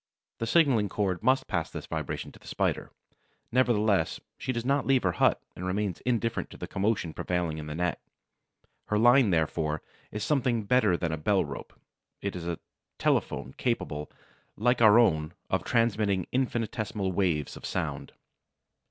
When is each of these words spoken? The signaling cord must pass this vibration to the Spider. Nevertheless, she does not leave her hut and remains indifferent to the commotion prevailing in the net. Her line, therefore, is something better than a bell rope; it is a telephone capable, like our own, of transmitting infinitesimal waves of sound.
The 0.39 0.47
signaling 0.47 0.89
cord 0.89 1.21
must 1.21 1.45
pass 1.45 1.69
this 1.69 1.85
vibration 1.85 2.31
to 2.31 2.39
the 2.39 2.47
Spider. 2.47 2.89
Nevertheless, 3.51 4.19
she 4.35 4.51
does 4.51 4.65
not 4.65 4.87
leave 4.87 5.03
her 5.03 5.11
hut 5.11 5.39
and 5.55 5.63
remains 5.63 6.01
indifferent 6.07 6.49
to 6.49 6.57
the 6.57 6.65
commotion 6.65 7.13
prevailing 7.13 7.59
in 7.59 7.67
the 7.67 7.75
net. 7.75 8.01
Her 8.85 8.97
line, 8.97 9.29
therefore, 9.29 9.83
is 10.11 10.23
something 10.23 10.63
better 10.63 10.97
than 10.97 11.11
a 11.11 11.17
bell 11.17 11.45
rope; 11.45 11.79
it 12.19 12.35
is 12.35 12.47
a 12.47 12.57
telephone 12.97 13.53
capable, 13.59 14.09
like 14.55 14.81
our 14.81 14.97
own, 14.97 15.35
of 15.51 15.63
transmitting 15.63 16.25
infinitesimal 16.31 17.11
waves 17.11 17.55
of 17.55 17.63
sound. 17.63 18.13